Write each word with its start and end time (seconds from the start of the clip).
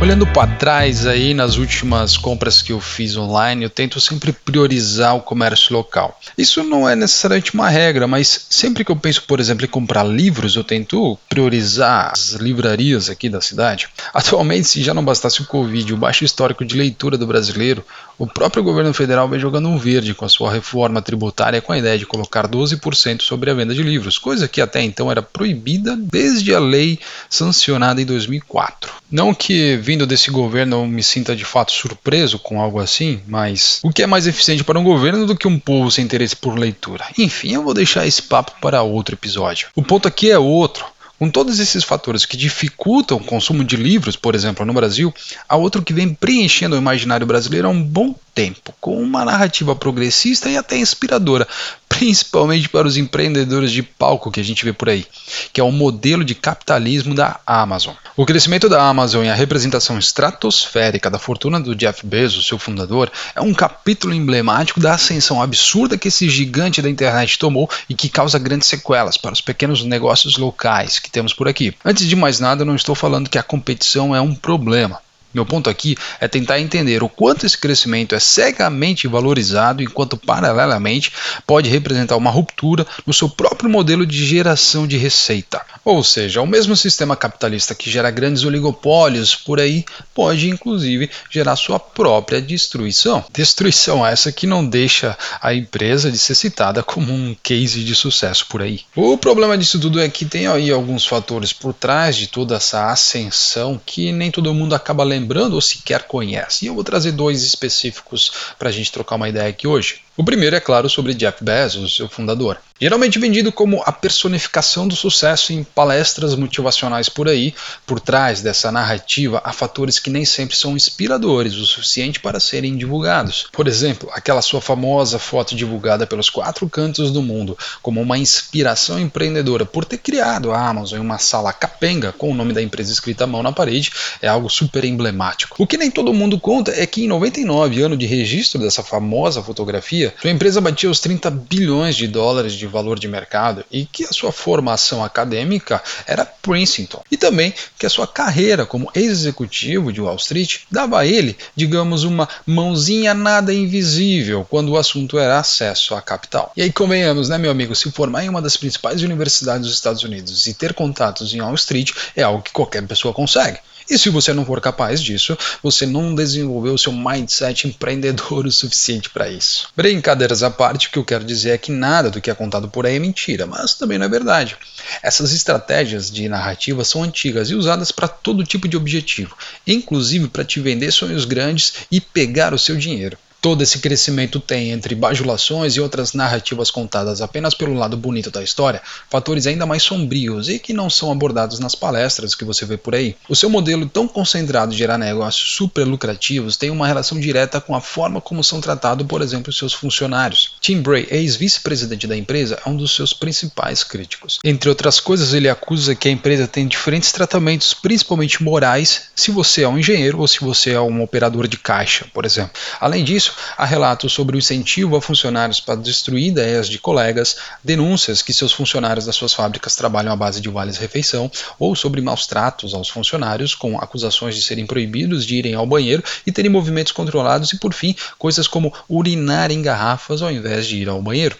Olhando 0.00 0.26
para 0.26 0.50
trás 0.56 1.06
aí 1.06 1.34
nas 1.34 1.58
últimas 1.58 2.16
compras 2.16 2.62
que 2.62 2.72
eu 2.72 2.80
fiz 2.80 3.18
online, 3.18 3.64
eu 3.64 3.68
tento 3.68 4.00
sempre 4.00 4.32
priorizar 4.32 5.14
o 5.14 5.20
comércio 5.20 5.74
local. 5.74 6.18
Isso 6.38 6.64
não 6.64 6.88
é 6.88 6.96
necessariamente 6.96 7.52
uma 7.52 7.68
regra, 7.68 8.06
mas 8.06 8.46
sempre 8.48 8.82
que 8.82 8.90
eu 8.90 8.96
penso, 8.96 9.22
por 9.24 9.38
exemplo, 9.38 9.66
em 9.66 9.68
comprar 9.68 10.02
livros, 10.02 10.56
eu 10.56 10.64
tento 10.64 11.18
priorizar 11.28 12.12
as 12.12 12.32
livrarias 12.32 13.10
aqui 13.10 13.28
da 13.28 13.42
cidade. 13.42 13.88
Atualmente, 14.14 14.68
se 14.68 14.82
já 14.82 14.94
não 14.94 15.04
bastasse 15.04 15.42
o 15.42 15.46
Covid, 15.46 15.92
o 15.92 15.98
baixo 15.98 16.24
histórico 16.24 16.64
de 16.64 16.78
leitura 16.78 17.18
do 17.18 17.26
brasileiro, 17.26 17.84
o 18.18 18.26
próprio 18.26 18.62
governo 18.62 18.94
federal 18.94 19.28
vem 19.28 19.38
jogando 19.38 19.68
um 19.68 19.76
verde 19.76 20.14
com 20.14 20.24
a 20.24 20.30
sua 20.30 20.50
reforma 20.50 21.02
tributária 21.02 21.60
com 21.60 21.74
a 21.74 21.78
ideia 21.78 21.98
de 21.98 22.06
colocar 22.06 22.48
12% 22.48 23.20
sobre 23.20 23.50
a 23.50 23.54
venda 23.54 23.74
de 23.74 23.82
livros, 23.82 24.16
coisa 24.16 24.48
que 24.48 24.62
até 24.62 24.80
então 24.80 25.10
era 25.10 25.20
proibida 25.20 25.94
desde 25.94 26.54
a 26.54 26.58
lei 26.58 26.98
sancionada 27.28 28.00
em 28.00 28.06
2004. 28.06 28.99
Não 29.10 29.34
que 29.34 29.76
vindo 29.76 30.06
desse 30.06 30.30
governo 30.30 30.76
eu 30.76 30.86
me 30.86 31.02
sinta 31.02 31.34
de 31.34 31.44
fato 31.44 31.72
surpreso 31.72 32.38
com 32.38 32.60
algo 32.60 32.78
assim, 32.78 33.20
mas 33.26 33.80
o 33.82 33.92
que 33.92 34.02
é 34.02 34.06
mais 34.06 34.26
eficiente 34.26 34.62
para 34.62 34.78
um 34.78 34.84
governo 34.84 35.26
do 35.26 35.36
que 35.36 35.48
um 35.48 35.58
povo 35.58 35.90
sem 35.90 36.04
interesse 36.04 36.36
por 36.36 36.56
leitura? 36.56 37.04
Enfim, 37.18 37.54
eu 37.54 37.64
vou 37.64 37.74
deixar 37.74 38.06
esse 38.06 38.22
papo 38.22 38.52
para 38.60 38.82
outro 38.82 39.14
episódio. 39.14 39.68
O 39.74 39.82
ponto 39.82 40.06
aqui 40.06 40.30
é 40.30 40.38
outro. 40.38 40.84
Com 41.18 41.28
todos 41.28 41.58
esses 41.58 41.84
fatores 41.84 42.24
que 42.24 42.34
dificultam 42.34 43.18
o 43.18 43.22
consumo 43.22 43.62
de 43.62 43.76
livros, 43.76 44.16
por 44.16 44.34
exemplo, 44.34 44.64
no 44.64 44.72
Brasil, 44.72 45.12
há 45.46 45.54
outro 45.54 45.82
que 45.82 45.92
vem 45.92 46.14
preenchendo 46.14 46.76
o 46.76 46.78
imaginário 46.78 47.26
brasileiro 47.26 47.68
há 47.68 47.70
um 47.70 47.82
bom 47.82 48.14
tempo, 48.34 48.74
com 48.80 49.00
uma 49.00 49.24
narrativa 49.24 49.74
progressista 49.74 50.48
e 50.48 50.56
até 50.56 50.76
inspiradora, 50.76 51.46
principalmente 51.88 52.68
para 52.68 52.86
os 52.86 52.96
empreendedores 52.96 53.72
de 53.72 53.82
palco 53.82 54.30
que 54.30 54.40
a 54.40 54.44
gente 54.44 54.64
vê 54.64 54.72
por 54.72 54.88
aí, 54.88 55.04
que 55.52 55.60
é 55.60 55.64
o 55.64 55.72
modelo 55.72 56.24
de 56.24 56.34
capitalismo 56.34 57.14
da 57.14 57.40
Amazon. 57.46 57.94
O 58.16 58.24
crescimento 58.24 58.68
da 58.68 58.82
Amazon 58.82 59.24
e 59.24 59.28
a 59.28 59.34
representação 59.34 59.98
estratosférica 59.98 61.10
da 61.10 61.18
fortuna 61.18 61.60
do 61.60 61.74
Jeff 61.74 62.06
Bezos, 62.06 62.46
seu 62.46 62.58
fundador, 62.58 63.10
é 63.34 63.40
um 63.40 63.52
capítulo 63.52 64.14
emblemático 64.14 64.80
da 64.80 64.94
ascensão 64.94 65.42
absurda 65.42 65.98
que 65.98 66.08
esse 66.08 66.28
gigante 66.28 66.80
da 66.80 66.88
internet 66.88 67.38
tomou 67.38 67.68
e 67.88 67.94
que 67.94 68.08
causa 68.08 68.38
grandes 68.38 68.68
sequelas 68.68 69.16
para 69.16 69.32
os 69.32 69.40
pequenos 69.40 69.84
negócios 69.84 70.36
locais 70.36 70.98
que 70.98 71.10
temos 71.10 71.34
por 71.34 71.48
aqui. 71.48 71.74
Antes 71.84 72.06
de 72.06 72.16
mais 72.16 72.40
nada, 72.40 72.64
não 72.64 72.76
estou 72.76 72.94
falando 72.94 73.28
que 73.28 73.38
a 73.38 73.42
competição 73.42 74.14
é 74.14 74.20
um 74.20 74.34
problema. 74.34 75.00
Meu 75.32 75.46
ponto 75.46 75.70
aqui 75.70 75.96
é 76.20 76.26
tentar 76.26 76.58
entender 76.58 77.04
o 77.04 77.08
quanto 77.08 77.46
esse 77.46 77.56
crescimento 77.56 78.16
é 78.16 78.20
cegamente 78.20 79.06
valorizado, 79.06 79.80
enquanto 79.80 80.16
paralelamente 80.16 81.12
pode 81.46 81.70
representar 81.70 82.16
uma 82.16 82.30
ruptura 82.30 82.84
no 83.06 83.12
seu 83.12 83.28
próprio 83.28 83.70
modelo 83.70 84.04
de 84.04 84.26
geração 84.26 84.88
de 84.88 84.96
receita. 84.96 85.62
Ou 85.84 86.02
seja, 86.02 86.42
o 86.42 86.46
mesmo 86.46 86.76
sistema 86.76 87.14
capitalista 87.14 87.76
que 87.76 87.88
gera 87.88 88.10
grandes 88.10 88.44
oligopólios 88.44 89.36
por 89.36 89.60
aí 89.60 89.84
pode 90.12 90.48
inclusive 90.48 91.08
gerar 91.30 91.54
sua 91.54 91.78
própria 91.78 92.42
destruição. 92.42 93.24
Destruição 93.32 94.04
essa 94.04 94.32
que 94.32 94.48
não 94.48 94.66
deixa 94.66 95.16
a 95.40 95.54
empresa 95.54 96.10
de 96.10 96.18
ser 96.18 96.34
citada 96.34 96.82
como 96.82 97.12
um 97.12 97.36
case 97.40 97.84
de 97.84 97.94
sucesso 97.94 98.46
por 98.48 98.62
aí. 98.62 98.80
O 98.96 99.16
problema 99.16 99.56
disso 99.56 99.78
tudo 99.78 100.00
é 100.00 100.08
que 100.08 100.24
tem 100.24 100.48
aí 100.48 100.72
alguns 100.72 101.06
fatores 101.06 101.52
por 101.52 101.72
trás 101.72 102.16
de 102.16 102.26
toda 102.26 102.56
essa 102.56 102.90
ascensão 102.90 103.80
que 103.86 104.10
nem 104.12 104.30
todo 104.30 104.52
mundo 104.52 104.74
acaba 104.74 105.04
lembrando 105.04 105.19
lembrando 105.20 105.54
ou 105.54 105.60
sequer 105.60 106.04
conhece. 106.04 106.64
E 106.64 106.68
eu 106.68 106.74
vou 106.74 106.84
trazer 106.84 107.12
dois 107.12 107.42
específicos 107.42 108.32
para 108.58 108.68
a 108.68 108.72
gente 108.72 108.90
trocar 108.90 109.16
uma 109.16 109.28
ideia 109.28 109.48
aqui 109.48 109.66
hoje. 109.66 110.00
O 110.20 110.22
primeiro 110.22 110.54
é 110.54 110.60
claro 110.60 110.86
sobre 110.86 111.14
Jeff 111.14 111.42
Bezos, 111.42 111.96
seu 111.96 112.06
fundador. 112.06 112.58
Geralmente 112.78 113.18
vendido 113.18 113.52
como 113.52 113.82
a 113.84 113.92
personificação 113.92 114.88
do 114.88 114.96
sucesso 114.96 115.52
em 115.52 115.62
palestras 115.62 116.34
motivacionais 116.34 117.10
por 117.10 117.28
aí, 117.28 117.54
por 117.86 118.00
trás 118.00 118.40
dessa 118.40 118.72
narrativa 118.72 119.42
há 119.44 119.52
fatores 119.52 119.98
que 119.98 120.08
nem 120.08 120.24
sempre 120.24 120.56
são 120.56 120.74
inspiradores 120.74 121.56
o 121.56 121.66
suficiente 121.66 122.20
para 122.20 122.40
serem 122.40 122.78
divulgados. 122.78 123.48
Por 123.52 123.68
exemplo, 123.68 124.08
aquela 124.14 124.40
sua 124.40 124.62
famosa 124.62 125.18
foto 125.18 125.54
divulgada 125.54 126.06
pelos 126.06 126.30
quatro 126.30 126.66
cantos 126.70 127.10
do 127.10 127.20
mundo 127.20 127.56
como 127.82 128.00
uma 128.00 128.16
inspiração 128.16 128.98
empreendedora 128.98 129.66
por 129.66 129.84
ter 129.84 129.98
criado 129.98 130.50
a 130.50 130.66
Amazon 130.66 130.98
em 131.00 131.02
uma 131.02 131.18
sala 131.18 131.52
capenga 131.52 132.12
com 132.12 132.30
o 132.30 132.34
nome 132.34 132.54
da 132.54 132.62
empresa 132.62 132.90
escrita 132.90 133.24
à 133.24 133.26
mão 133.26 133.42
na 133.42 133.52
parede 133.52 133.90
é 134.22 134.28
algo 134.28 134.48
super 134.48 134.86
emblemático. 134.86 135.62
O 135.62 135.66
que 135.66 135.76
nem 135.76 135.90
todo 135.90 136.14
mundo 136.14 136.40
conta 136.40 136.72
é 136.74 136.86
que 136.86 137.04
em 137.04 137.08
99 137.08 137.82
anos 137.82 137.98
de 137.98 138.06
registro 138.06 138.58
dessa 138.58 138.82
famosa 138.82 139.42
fotografia, 139.42 140.09
sua 140.20 140.30
empresa 140.30 140.60
batia 140.60 140.90
os 140.90 141.00
30 141.00 141.30
bilhões 141.30 141.96
de 141.96 142.06
dólares 142.06 142.54
de 142.54 142.66
valor 142.66 142.98
de 142.98 143.08
mercado 143.08 143.64
e 143.70 143.84
que 143.84 144.04
a 144.04 144.12
sua 144.12 144.32
formação 144.32 145.04
acadêmica 145.04 145.82
era 146.06 146.24
Princeton 146.24 147.02
e 147.10 147.16
também 147.16 147.52
que 147.78 147.86
a 147.86 147.90
sua 147.90 148.06
carreira 148.06 148.64
como 148.64 148.90
ex-executivo 148.94 149.92
de 149.92 150.00
Wall 150.00 150.16
Street 150.16 150.60
dava 150.70 151.00
a 151.00 151.06
ele, 151.06 151.36
digamos, 151.54 152.04
uma 152.04 152.28
mãozinha 152.46 153.14
nada 153.14 153.52
invisível 153.52 154.46
quando 154.48 154.70
o 154.70 154.78
assunto 154.78 155.18
era 155.18 155.38
acesso 155.38 155.94
à 155.94 156.02
capital. 156.02 156.52
E 156.56 156.62
aí 156.62 156.72
convenhamos, 156.72 157.28
né, 157.28 157.38
meu 157.38 157.50
amigo, 157.50 157.74
se 157.74 157.90
formar 157.90 158.24
em 158.24 158.28
uma 158.28 158.42
das 158.42 158.56
principais 158.56 159.02
universidades 159.02 159.66
dos 159.66 159.74
Estados 159.74 160.02
Unidos 160.02 160.46
e 160.46 160.54
ter 160.54 160.74
contatos 160.74 161.34
em 161.34 161.40
Wall 161.40 161.54
Street 161.54 161.92
é 162.16 162.22
algo 162.22 162.42
que 162.42 162.52
qualquer 162.52 162.86
pessoa 162.86 163.14
consegue. 163.14 163.58
E 163.90 163.98
se 163.98 164.08
você 164.08 164.32
não 164.32 164.44
for 164.44 164.60
capaz 164.60 165.02
disso, 165.02 165.36
você 165.60 165.84
não 165.84 166.14
desenvolveu 166.14 166.74
o 166.74 166.78
seu 166.78 166.92
mindset 166.92 167.66
empreendedor 167.68 168.46
o 168.46 168.52
suficiente 168.52 169.10
para 169.10 169.28
isso. 169.28 169.68
Brincadeiras 169.90 170.44
à 170.44 170.50
parte, 170.50 170.86
o 170.86 170.90
que 170.92 170.98
eu 171.00 171.04
quero 171.04 171.24
dizer 171.24 171.50
é 171.50 171.58
que 171.58 171.72
nada 171.72 172.10
do 172.10 172.20
que 172.20 172.30
é 172.30 172.34
contado 172.34 172.68
por 172.68 172.86
aí 172.86 172.94
é 172.94 172.98
mentira, 173.00 173.44
mas 173.44 173.74
também 173.74 173.98
não 173.98 174.06
é 174.06 174.08
verdade. 174.08 174.56
Essas 175.02 175.32
estratégias 175.32 176.08
de 176.08 176.28
narrativa 176.28 176.84
são 176.84 177.02
antigas 177.02 177.50
e 177.50 177.56
usadas 177.56 177.90
para 177.90 178.06
todo 178.06 178.44
tipo 178.44 178.68
de 178.68 178.76
objetivo, 178.76 179.36
inclusive 179.66 180.28
para 180.28 180.44
te 180.44 180.60
vender 180.60 180.92
sonhos 180.92 181.24
grandes 181.24 181.74
e 181.90 182.00
pegar 182.00 182.54
o 182.54 182.58
seu 182.58 182.76
dinheiro 182.76 183.18
todo 183.40 183.62
esse 183.62 183.78
crescimento 183.78 184.38
tem 184.38 184.70
entre 184.70 184.94
bajulações 184.94 185.74
e 185.74 185.80
outras 185.80 186.12
narrativas 186.12 186.70
contadas 186.70 187.20
apenas 187.20 187.54
pelo 187.54 187.74
lado 187.74 187.96
bonito 187.96 188.30
da 188.30 188.42
história, 188.42 188.82
fatores 189.08 189.46
ainda 189.46 189.66
mais 189.66 189.82
sombrios 189.82 190.48
e 190.48 190.58
que 190.58 190.72
não 190.72 190.90
são 190.90 191.10
abordados 191.10 191.58
nas 191.58 191.74
palestras 191.74 192.34
que 192.34 192.44
você 192.44 192.64
vê 192.64 192.76
por 192.76 192.94
aí. 192.94 193.16
O 193.28 193.36
seu 193.36 193.48
modelo 193.48 193.86
tão 193.86 194.06
concentrado 194.06 194.72
em 194.72 194.76
gerar 194.76 194.98
negócios 194.98 195.54
super 195.54 195.84
lucrativos 195.84 196.56
tem 196.56 196.70
uma 196.70 196.86
relação 196.86 197.18
direta 197.18 197.60
com 197.60 197.74
a 197.74 197.80
forma 197.80 198.20
como 198.20 198.44
são 198.44 198.60
tratados, 198.60 199.06
por 199.06 199.22
exemplo, 199.22 199.52
seus 199.52 199.72
funcionários. 199.72 200.56
Tim 200.60 200.80
Bray, 200.80 201.06
ex-vice-presidente 201.10 202.06
da 202.06 202.16
empresa, 202.16 202.60
é 202.64 202.68
um 202.68 202.76
dos 202.76 202.94
seus 202.94 203.12
principais 203.12 203.82
críticos. 203.82 204.38
Entre 204.44 204.68
outras 204.68 205.00
coisas, 205.00 205.32
ele 205.32 205.48
acusa 205.48 205.94
que 205.94 206.08
a 206.08 206.12
empresa 206.12 206.46
tem 206.46 206.66
diferentes 206.66 207.12
tratamentos, 207.12 207.74
principalmente 207.74 208.42
morais, 208.42 209.10
se 209.14 209.30
você 209.30 209.62
é 209.62 209.68
um 209.68 209.78
engenheiro 209.78 210.18
ou 210.18 210.28
se 210.28 210.40
você 210.40 210.70
é 210.70 210.80
um 210.80 211.02
operador 211.02 211.48
de 211.48 211.56
caixa, 211.56 212.06
por 212.12 212.24
exemplo. 212.24 212.52
Além 212.80 213.04
disso, 213.04 213.29
há 213.56 213.64
relatos 213.64 214.12
sobre 214.12 214.36
o 214.36 214.38
incentivo 214.38 214.96
a 214.96 215.02
funcionários 215.02 215.60
para 215.60 215.76
destruir 215.76 216.28
ideias 216.28 216.68
de 216.68 216.78
colegas, 216.78 217.36
denúncias 217.62 218.22
que 218.22 218.32
seus 218.32 218.52
funcionários 218.52 219.06
das 219.06 219.16
suas 219.16 219.34
fábricas 219.34 219.76
trabalham 219.76 220.12
à 220.12 220.16
base 220.16 220.40
de 220.40 220.48
vales-refeição, 220.48 221.30
ou 221.58 221.74
sobre 221.74 222.00
maus 222.00 222.26
tratos 222.26 222.74
aos 222.74 222.88
funcionários, 222.88 223.54
com 223.54 223.78
acusações 223.78 224.34
de 224.34 224.42
serem 224.42 224.66
proibidos 224.66 225.26
de 225.26 225.36
irem 225.36 225.54
ao 225.54 225.66
banheiro 225.66 226.02
e 226.26 226.32
terem 226.32 226.50
movimentos 226.50 226.92
controlados, 226.92 227.52
e 227.52 227.58
por 227.58 227.74
fim, 227.74 227.94
coisas 228.18 228.46
como 228.46 228.72
urinar 228.88 229.50
em 229.50 229.62
garrafas 229.62 230.22
ao 230.22 230.30
invés 230.30 230.66
de 230.66 230.76
ir 230.76 230.88
ao 230.88 231.02
banheiro. 231.02 231.36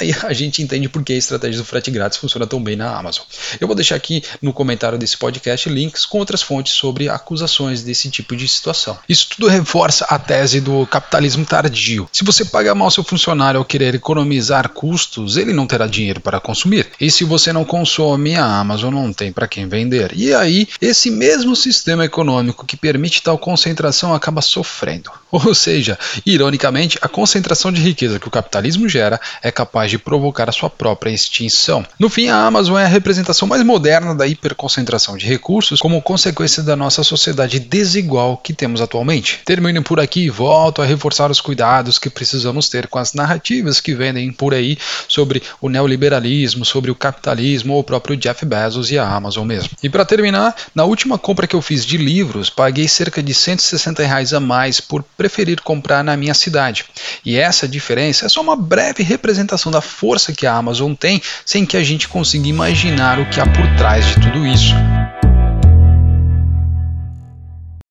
Aí 0.00 0.14
a 0.24 0.32
gente 0.32 0.62
entende 0.62 0.88
por 0.88 1.02
que 1.02 1.12
a 1.12 1.16
estratégia 1.16 1.58
do 1.58 1.64
frete 1.64 1.90
grátis 1.90 2.18
funciona 2.18 2.46
tão 2.46 2.62
bem 2.62 2.76
na 2.76 2.96
Amazon. 2.96 3.24
Eu 3.60 3.66
vou 3.66 3.74
deixar 3.74 3.94
aqui 3.94 4.22
no 4.42 4.52
comentário 4.52 4.98
desse 4.98 5.16
podcast 5.16 5.68
links 5.68 6.04
com 6.04 6.18
outras 6.18 6.42
fontes 6.42 6.74
sobre 6.74 7.08
acusações 7.08 7.82
desse 7.82 8.10
tipo 8.10 8.36
de 8.36 8.46
situação. 8.46 8.98
Isso 9.08 9.28
tudo 9.30 9.48
reforça 9.48 10.04
a 10.08 10.18
tese 10.18 10.60
do 10.60 10.86
capitalismo 10.86 11.44
tardio. 11.44 12.08
Se 12.12 12.24
você 12.24 12.44
paga 12.44 12.74
mal 12.74 12.90
seu 12.90 13.04
funcionário 13.04 13.58
ao 13.58 13.64
querer 13.64 13.94
economizar 13.94 14.68
custos, 14.70 15.36
ele 15.36 15.52
não 15.52 15.66
terá 15.66 15.86
dinheiro 15.86 16.20
para 16.20 16.40
consumir. 16.40 16.88
E 17.00 17.10
se 17.10 17.24
você 17.24 17.52
não 17.52 17.64
consome, 17.64 18.36
a 18.36 18.44
Amazon 18.44 18.92
não 18.92 19.12
tem 19.12 19.32
para 19.32 19.48
quem 19.48 19.68
vender. 19.68 20.12
E 20.14 20.34
aí, 20.34 20.68
esse 20.80 21.10
mesmo 21.10 21.56
sistema 21.56 22.04
econômico 22.04 22.66
que 22.66 22.76
permite 22.76 23.22
tal 23.22 23.38
concentração 23.38 24.14
acaba 24.14 24.42
sofrendo. 24.42 25.10
Ou 25.30 25.54
seja, 25.54 25.98
ironicamente, 26.24 26.98
a 27.00 27.08
concentração 27.08 27.72
de 27.72 27.80
riqueza 27.80 28.18
que 28.18 28.28
o 28.28 28.30
capitalismo 28.30 28.88
gera 28.88 29.20
é 29.42 29.50
capaz 29.50 29.85
capaz 29.86 29.90
de 29.90 29.98
provocar 29.98 30.48
a 30.48 30.52
sua 30.52 30.68
própria 30.68 31.10
extinção. 31.10 31.84
No 31.98 32.08
fim, 32.08 32.28
a 32.28 32.36
Amazon 32.36 32.78
é 32.78 32.84
a 32.84 32.88
representação 32.88 33.46
mais 33.46 33.62
moderna 33.62 34.14
da 34.14 34.26
hiperconcentração 34.26 35.16
de 35.16 35.26
recursos 35.26 35.80
como 35.80 36.02
consequência 36.02 36.62
da 36.62 36.74
nossa 36.74 37.02
sociedade 37.04 37.60
desigual 37.60 38.36
que 38.36 38.52
temos 38.52 38.80
atualmente. 38.80 39.40
Termino 39.44 39.82
por 39.82 40.00
aqui 40.00 40.24
e 40.24 40.30
volto 40.30 40.82
a 40.82 40.84
reforçar 40.84 41.30
os 41.30 41.40
cuidados 41.40 41.98
que 41.98 42.10
precisamos 42.10 42.68
ter 42.68 42.88
com 42.88 42.98
as 42.98 43.12
narrativas 43.12 43.80
que 43.80 43.94
vendem 43.94 44.32
por 44.32 44.52
aí 44.52 44.76
sobre 45.08 45.42
o 45.60 45.68
neoliberalismo, 45.68 46.64
sobre 46.64 46.90
o 46.90 46.94
capitalismo 46.94 47.74
ou 47.74 47.80
o 47.80 47.84
próprio 47.84 48.16
Jeff 48.16 48.44
Bezos 48.44 48.90
e 48.90 48.98
a 48.98 49.08
Amazon 49.08 49.46
mesmo. 49.46 49.70
E 49.82 49.88
para 49.88 50.04
terminar, 50.04 50.54
na 50.74 50.84
última 50.84 51.18
compra 51.18 51.46
que 51.46 51.54
eu 51.54 51.62
fiz 51.62 51.84
de 51.84 51.96
livros, 51.96 52.50
paguei 52.50 52.88
cerca 52.88 53.22
de 53.22 53.32
160 53.32 54.02
reais 54.02 54.32
a 54.32 54.40
mais 54.40 54.80
por 54.80 55.02
preferir 55.16 55.60
comprar 55.60 56.02
na 56.02 56.16
minha 56.16 56.34
cidade. 56.34 56.84
E 57.24 57.36
essa 57.36 57.68
diferença 57.68 58.26
é 58.26 58.28
só 58.28 58.40
uma 58.40 58.56
breve 58.56 59.02
representação 59.02 59.65
da 59.70 59.80
força 59.80 60.32
que 60.32 60.46
a 60.46 60.54
Amazon 60.54 60.94
tem, 60.94 61.20
sem 61.44 61.64
que 61.66 61.76
a 61.76 61.84
gente 61.84 62.08
consiga 62.08 62.48
imaginar 62.48 63.18
o 63.18 63.28
que 63.28 63.40
há 63.40 63.46
por 63.46 63.66
trás 63.76 64.06
de 64.06 64.14
tudo 64.20 64.46
isso. 64.46 64.74